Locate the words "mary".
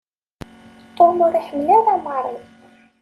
2.05-2.37